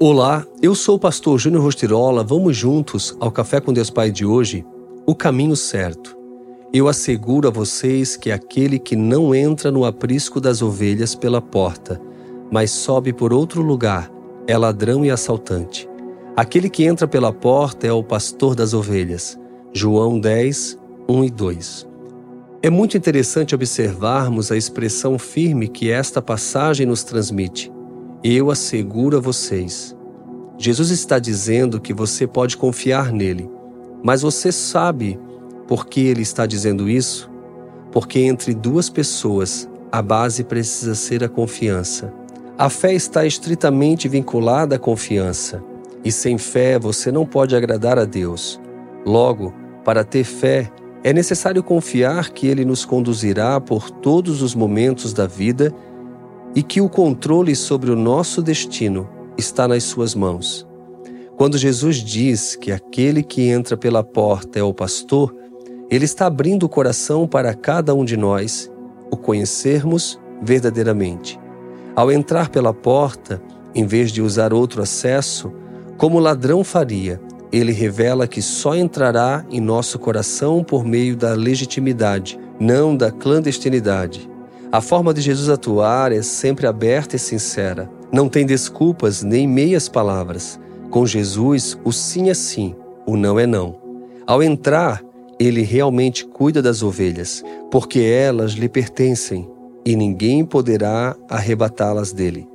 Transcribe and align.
Olá, 0.00 0.46
eu 0.62 0.76
sou 0.76 0.94
o 0.94 0.98
pastor 0.98 1.40
Júnior 1.40 1.64
Rostirola. 1.64 2.22
Vamos 2.22 2.56
juntos 2.56 3.16
ao 3.18 3.32
Café 3.32 3.60
com 3.60 3.72
Deus 3.72 3.90
Pai 3.90 4.12
de 4.12 4.24
hoje? 4.24 4.64
O 5.04 5.12
caminho 5.12 5.56
certo. 5.56 6.16
Eu 6.72 6.86
asseguro 6.86 7.48
a 7.48 7.50
vocês 7.50 8.16
que 8.16 8.30
aquele 8.30 8.78
que 8.78 8.94
não 8.94 9.34
entra 9.34 9.72
no 9.72 9.84
aprisco 9.84 10.40
das 10.40 10.62
ovelhas 10.62 11.16
pela 11.16 11.42
porta, 11.42 12.00
mas 12.48 12.70
sobe 12.70 13.12
por 13.12 13.32
outro 13.32 13.60
lugar, 13.60 14.08
é 14.46 14.56
ladrão 14.56 15.04
e 15.04 15.10
assaltante. 15.10 15.88
Aquele 16.36 16.70
que 16.70 16.84
entra 16.84 17.08
pela 17.08 17.32
porta 17.32 17.84
é 17.84 17.92
o 17.92 18.04
pastor 18.04 18.54
das 18.54 18.74
ovelhas. 18.74 19.36
João 19.72 20.20
10, 20.20 20.78
1 21.08 21.24
e 21.24 21.30
2. 21.30 21.88
É 22.62 22.70
muito 22.70 22.96
interessante 22.96 23.52
observarmos 23.52 24.52
a 24.52 24.56
expressão 24.56 25.18
firme 25.18 25.66
que 25.66 25.90
esta 25.90 26.22
passagem 26.22 26.86
nos 26.86 27.02
transmite. 27.02 27.72
Eu 28.22 28.50
asseguro 28.50 29.16
a 29.16 29.20
vocês. 29.20 29.96
Jesus 30.58 30.90
está 30.90 31.20
dizendo 31.20 31.80
que 31.80 31.94
você 31.94 32.26
pode 32.26 32.56
confiar 32.56 33.12
nele, 33.12 33.48
mas 34.02 34.22
você 34.22 34.50
sabe 34.50 35.16
por 35.68 35.86
que 35.86 36.00
ele 36.00 36.22
está 36.22 36.44
dizendo 36.44 36.90
isso? 36.90 37.30
Porque 37.92 38.18
entre 38.18 38.54
duas 38.54 38.90
pessoas 38.90 39.68
a 39.92 40.02
base 40.02 40.42
precisa 40.42 40.96
ser 40.96 41.22
a 41.22 41.28
confiança. 41.28 42.12
A 42.58 42.68
fé 42.68 42.92
está 42.92 43.24
estritamente 43.24 44.08
vinculada 44.08 44.74
à 44.74 44.78
confiança, 44.80 45.62
e 46.04 46.10
sem 46.10 46.36
fé 46.38 46.76
você 46.76 47.12
não 47.12 47.24
pode 47.24 47.54
agradar 47.54 48.00
a 48.00 48.04
Deus. 48.04 48.60
Logo, 49.06 49.54
para 49.84 50.02
ter 50.02 50.24
fé, 50.24 50.72
é 51.04 51.12
necessário 51.12 51.62
confiar 51.62 52.30
que 52.30 52.48
Ele 52.48 52.64
nos 52.64 52.84
conduzirá 52.84 53.60
por 53.60 53.90
todos 53.90 54.42
os 54.42 54.56
momentos 54.56 55.12
da 55.12 55.28
vida 55.28 55.72
e 56.54 56.62
que 56.62 56.80
o 56.80 56.88
controle 56.88 57.54
sobre 57.54 57.90
o 57.90 57.96
nosso 57.96 58.42
destino 58.42 59.08
está 59.36 59.68
nas 59.68 59.84
suas 59.84 60.14
mãos. 60.14 60.66
Quando 61.36 61.56
Jesus 61.56 61.96
diz 61.96 62.56
que 62.56 62.72
aquele 62.72 63.22
que 63.22 63.48
entra 63.48 63.76
pela 63.76 64.02
porta 64.02 64.58
é 64.58 64.62
o 64.62 64.74
pastor, 64.74 65.34
ele 65.88 66.04
está 66.04 66.26
abrindo 66.26 66.64
o 66.64 66.68
coração 66.68 67.26
para 67.26 67.54
cada 67.54 67.94
um 67.94 68.04
de 68.04 68.16
nós 68.16 68.70
o 69.10 69.16
conhecermos 69.16 70.18
verdadeiramente. 70.42 71.38
Ao 71.94 72.12
entrar 72.12 72.48
pela 72.48 72.74
porta, 72.74 73.40
em 73.74 73.86
vez 73.86 74.10
de 74.10 74.20
usar 74.20 74.52
outro 74.52 74.82
acesso, 74.82 75.52
como 75.96 76.18
o 76.18 76.20
ladrão 76.20 76.62
faria, 76.62 77.20
ele 77.50 77.72
revela 77.72 78.26
que 78.26 78.42
só 78.42 78.74
entrará 78.74 79.44
em 79.50 79.60
nosso 79.60 79.98
coração 79.98 80.62
por 80.62 80.84
meio 80.84 81.16
da 81.16 81.34
legitimidade, 81.34 82.38
não 82.60 82.96
da 82.96 83.10
clandestinidade. 83.10 84.28
A 84.70 84.82
forma 84.82 85.14
de 85.14 85.22
Jesus 85.22 85.48
atuar 85.48 86.12
é 86.12 86.20
sempre 86.20 86.66
aberta 86.66 87.16
e 87.16 87.18
sincera. 87.18 87.90
Não 88.12 88.28
tem 88.28 88.44
desculpas 88.44 89.22
nem 89.22 89.48
meias 89.48 89.88
palavras. 89.88 90.60
Com 90.90 91.06
Jesus, 91.06 91.78
o 91.84 91.90
sim 91.90 92.28
é 92.28 92.34
sim, 92.34 92.76
o 93.06 93.16
não 93.16 93.40
é 93.40 93.46
não. 93.46 93.80
Ao 94.26 94.42
entrar, 94.42 95.02
ele 95.40 95.62
realmente 95.62 96.26
cuida 96.26 96.60
das 96.60 96.82
ovelhas, 96.82 97.42
porque 97.70 98.00
elas 98.00 98.52
lhe 98.52 98.68
pertencem 98.68 99.48
e 99.86 99.96
ninguém 99.96 100.44
poderá 100.44 101.16
arrebatá-las 101.30 102.12
dele. 102.12 102.46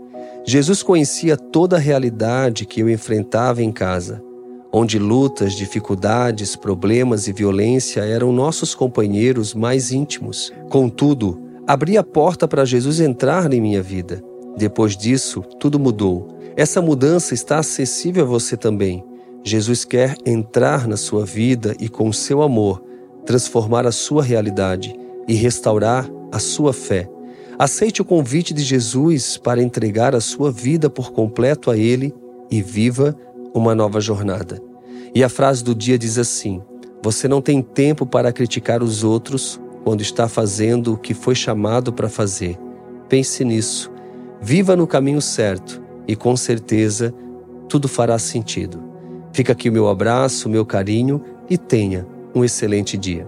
Jesus 0.45 0.83
conhecia 0.83 1.35
toda 1.35 1.77
a 1.77 1.79
realidade 1.79 2.67
que 2.67 2.81
eu 2.81 2.89
enfrentava 2.91 3.63
em 3.63 3.71
casa, 3.71 4.21
onde 4.71 4.99
lutas, 4.99 5.53
dificuldades, 5.53 6.55
problemas 6.55 7.27
e 7.27 7.33
violência 7.33 8.01
eram 8.01 8.31
nossos 8.31 8.75
companheiros 8.75 9.55
mais 9.55 9.91
íntimos. 9.91 10.53
Contudo, 10.69 11.52
Abri 11.65 11.97
a 11.97 12.03
porta 12.03 12.45
para 12.45 12.65
Jesus 12.65 12.99
entrar 12.99 13.53
em 13.53 13.61
minha 13.61 13.81
vida. 13.81 14.21
Depois 14.57 14.97
disso, 14.97 15.41
tudo 15.59 15.79
mudou. 15.79 16.27
Essa 16.57 16.81
mudança 16.81 17.33
está 17.33 17.57
acessível 17.59 18.25
a 18.25 18.27
você 18.27 18.57
também. 18.57 19.01
Jesus 19.45 19.85
quer 19.85 20.17
entrar 20.25 20.85
na 20.87 20.97
sua 20.97 21.25
vida 21.25 21.73
e, 21.79 21.87
com 21.87 22.11
seu 22.11 22.41
amor, 22.41 22.83
transformar 23.25 23.87
a 23.87 23.93
sua 23.93 24.21
realidade 24.21 24.93
e 25.25 25.35
restaurar 25.35 26.09
a 26.33 26.39
sua 26.39 26.73
fé. 26.73 27.09
Aceite 27.57 28.01
o 28.01 28.05
convite 28.05 28.53
de 28.53 28.61
Jesus 28.61 29.37
para 29.37 29.63
entregar 29.63 30.13
a 30.13 30.19
sua 30.19 30.51
vida 30.51 30.89
por 30.89 31.13
completo 31.13 31.71
a 31.71 31.77
Ele 31.77 32.13
e 32.51 32.61
viva 32.61 33.15
uma 33.53 33.73
nova 33.73 34.01
jornada. 34.01 34.61
E 35.15 35.23
a 35.23 35.29
frase 35.29 35.63
do 35.63 35.73
dia 35.73 35.97
diz 35.97 36.17
assim: 36.17 36.61
Você 37.01 37.25
não 37.25 37.41
tem 37.41 37.61
tempo 37.61 38.05
para 38.05 38.33
criticar 38.33 38.83
os 38.83 39.03
outros 39.03 39.61
quando 39.83 40.01
está 40.01 40.27
fazendo 40.27 40.93
o 40.93 40.97
que 40.97 41.13
foi 41.13 41.35
chamado 41.35 41.91
para 41.91 42.09
fazer. 42.09 42.57
Pense 43.09 43.43
nisso. 43.43 43.91
Viva 44.41 44.75
no 44.75 44.87
caminho 44.87 45.21
certo 45.21 45.81
e 46.07 46.15
com 46.15 46.35
certeza 46.35 47.13
tudo 47.67 47.87
fará 47.87 48.17
sentido. 48.19 48.81
Fica 49.31 49.53
aqui 49.53 49.69
o 49.69 49.73
meu 49.73 49.87
abraço, 49.87 50.47
o 50.47 50.51
meu 50.51 50.65
carinho 50.65 51.21
e 51.49 51.57
tenha 51.57 52.05
um 52.35 52.43
excelente 52.43 52.97
dia. 52.97 53.27